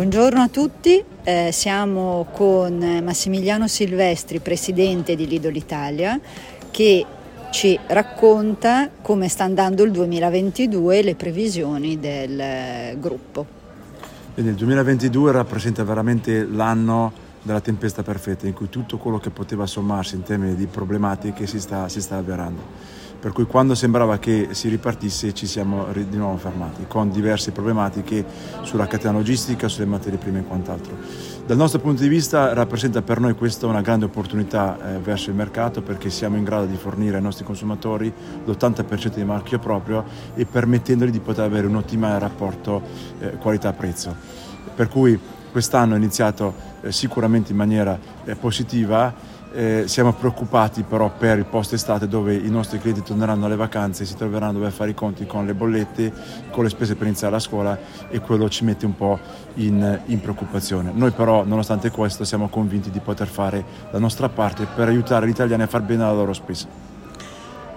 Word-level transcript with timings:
Buongiorno 0.00 0.40
a 0.40 0.48
tutti, 0.48 1.04
eh, 1.24 1.50
siamo 1.52 2.26
con 2.32 2.78
Massimiliano 3.04 3.68
Silvestri, 3.68 4.40
presidente 4.40 5.14
di 5.14 5.26
Lidl 5.26 5.54
Italia, 5.54 6.18
che 6.70 7.04
ci 7.50 7.78
racconta 7.86 8.88
come 9.02 9.28
sta 9.28 9.44
andando 9.44 9.82
il 9.82 9.90
2022 9.90 10.98
e 11.00 11.02
le 11.02 11.14
previsioni 11.16 12.00
del 12.00 12.40
eh, 12.40 12.96
gruppo. 12.98 13.44
Bene, 14.34 14.48
il 14.48 14.54
2022 14.54 15.32
rappresenta 15.32 15.84
veramente 15.84 16.46
l'anno 16.46 17.12
della 17.42 17.60
tempesta 17.60 18.02
perfetta 18.02 18.46
in 18.46 18.52
cui 18.52 18.68
tutto 18.68 18.98
quello 18.98 19.18
che 19.18 19.30
poteva 19.30 19.66
sommarsi 19.66 20.14
in 20.14 20.22
termini 20.22 20.54
di 20.54 20.66
problematiche 20.66 21.46
si 21.46 21.60
sta, 21.60 21.88
si 21.88 22.00
sta 22.00 22.16
avverando 22.16 23.08
per 23.20 23.32
cui 23.32 23.44
quando 23.44 23.74
sembrava 23.74 24.18
che 24.18 24.48
si 24.52 24.68
ripartisse 24.70 25.34
ci 25.34 25.46
siamo 25.46 25.88
di 25.92 26.16
nuovo 26.16 26.38
fermati 26.38 26.86
con 26.88 27.10
diverse 27.10 27.52
problematiche 27.52 28.24
sulla 28.62 28.86
catena 28.86 29.12
logistica, 29.12 29.68
sulle 29.68 29.84
materie 29.84 30.18
prime 30.18 30.38
e 30.38 30.44
quant'altro. 30.44 30.96
Dal 31.44 31.58
nostro 31.58 31.80
punto 31.80 32.02
di 32.02 32.08
vista 32.08 32.54
rappresenta 32.54 33.02
per 33.02 33.20
noi 33.20 33.34
questa 33.34 33.66
una 33.66 33.82
grande 33.82 34.06
opportunità 34.06 34.94
eh, 34.94 34.98
verso 35.00 35.28
il 35.28 35.36
mercato 35.36 35.82
perché 35.82 36.08
siamo 36.08 36.36
in 36.36 36.44
grado 36.44 36.64
di 36.64 36.76
fornire 36.76 37.16
ai 37.16 37.22
nostri 37.22 37.44
consumatori 37.44 38.10
l'80% 38.44 39.14
di 39.14 39.24
marchio 39.24 39.58
proprio 39.58 40.04
e 40.34 40.46
permettendogli 40.46 41.10
di 41.10 41.20
poter 41.20 41.44
avere 41.44 41.66
un 41.66 41.76
ottimale 41.76 42.18
rapporto 42.18 42.80
eh, 43.18 43.32
qualità-prezzo. 43.32 44.16
Per 44.74 44.88
cui 44.88 45.18
quest'anno 45.50 45.94
è 45.94 45.96
iniziato 45.96 46.54
eh, 46.80 46.92
sicuramente 46.92 47.52
in 47.52 47.56
maniera 47.56 47.98
eh, 48.24 48.34
positiva 48.36 49.38
eh, 49.52 49.84
siamo 49.86 50.12
preoccupati 50.12 50.82
però 50.82 51.10
per 51.10 51.38
il 51.38 51.44
post 51.44 51.72
estate 51.72 52.06
dove 52.06 52.34
i 52.34 52.50
nostri 52.50 52.78
clienti 52.78 53.02
torneranno 53.02 53.46
alle 53.46 53.56
vacanze 53.56 54.02
e 54.02 54.06
si 54.06 54.16
troveranno 54.16 54.50
a 54.50 54.54
dover 54.54 54.72
fare 54.72 54.90
i 54.90 54.94
conti 54.94 55.26
con 55.26 55.44
le 55.44 55.54
bollette, 55.54 56.12
con 56.50 56.64
le 56.64 56.70
spese 56.70 56.94
per 56.94 57.06
iniziare 57.06 57.32
la 57.32 57.40
scuola 57.40 57.78
e 58.08 58.20
quello 58.20 58.48
ci 58.48 58.64
mette 58.64 58.86
un 58.86 58.94
po' 58.94 59.18
in, 59.54 60.00
in 60.06 60.20
preoccupazione. 60.20 60.92
Noi 60.94 61.10
però 61.10 61.44
nonostante 61.44 61.90
questo 61.90 62.24
siamo 62.24 62.48
convinti 62.48 62.90
di 62.90 63.00
poter 63.00 63.26
fare 63.26 63.64
la 63.90 63.98
nostra 63.98 64.28
parte 64.28 64.66
per 64.72 64.88
aiutare 64.88 65.26
gli 65.26 65.30
italiani 65.30 65.62
a 65.62 65.66
far 65.66 65.82
bene 65.82 66.02
la 66.02 66.12
loro 66.12 66.32
spesa. 66.32 66.88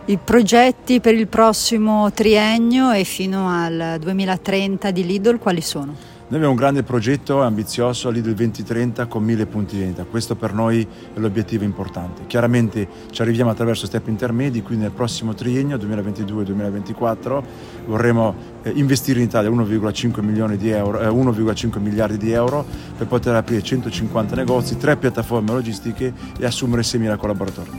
I 0.05 0.17
progetti 0.17 0.99
per 0.99 1.15
il 1.15 1.27
prossimo 1.27 2.11
triennio 2.11 2.91
e 2.91 3.05
fino 3.05 3.49
al 3.49 3.97
2030 3.99 4.91
di 4.91 5.05
Lidl 5.05 5.39
quali 5.39 5.61
sono? 5.61 6.12
Noi 6.33 6.41
abbiamo 6.41 6.59
un 6.59 6.65
grande 6.65 6.81
progetto 6.81 7.43
ambizioso 7.43 8.09
Lidl 8.09 8.33
2030 8.33 9.05
con 9.05 9.23
mille 9.23 9.45
punti 9.45 9.77
vendita, 9.77 10.03
questo 10.03 10.35
per 10.35 10.51
noi 10.51 10.81
è 10.81 11.19
l'obiettivo 11.19 11.63
importante. 11.63 12.25
Chiaramente 12.25 12.87
ci 13.11 13.21
arriviamo 13.21 13.51
attraverso 13.51 13.85
step 13.85 14.07
intermedi, 14.07 14.63
quindi 14.63 14.85
nel 14.85 14.93
prossimo 14.93 15.35
triennio 15.35 15.77
2022-2024 15.77 17.43
vorremmo 17.85 18.33
eh, 18.63 18.71
investire 18.71 19.19
in 19.19 19.27
Italia 19.27 19.51
1,5 19.51 20.23
milioni 20.23 20.57
di 20.57 20.71
euro, 20.71 21.01
eh, 21.01 21.07
1,5 21.07 21.79
miliardi 21.79 22.17
di 22.17 22.31
euro 22.31 22.65
per 22.97 23.05
poter 23.05 23.35
aprire 23.35 23.61
150 23.61 24.35
negozi, 24.35 24.75
tre 24.77 24.97
piattaforme 24.97 25.51
logistiche 25.51 26.11
e 26.39 26.45
assumere 26.47 26.81
6.000 26.81 27.15
collaboratori. 27.15 27.69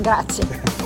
Grazie. 0.00 0.81